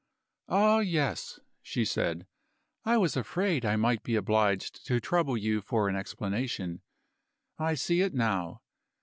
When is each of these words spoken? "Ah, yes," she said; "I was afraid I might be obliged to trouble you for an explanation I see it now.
"Ah, 0.49 0.79
yes," 0.79 1.39
she 1.61 1.85
said; 1.85 2.25
"I 2.83 2.97
was 2.97 3.15
afraid 3.15 3.63
I 3.63 3.75
might 3.75 4.01
be 4.01 4.15
obliged 4.15 4.83
to 4.87 4.99
trouble 4.99 5.37
you 5.37 5.61
for 5.61 5.87
an 5.89 5.95
explanation 5.95 6.81
I 7.59 7.75
see 7.75 8.01
it 8.01 8.15
now. 8.15 8.63